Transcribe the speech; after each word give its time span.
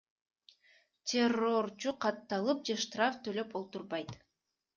Террорчу 1.11 1.93
катталып 2.07 2.65
же 2.71 2.79
штраф 2.87 3.21
төлөп 3.29 3.55
олтурбайт. 3.61 4.19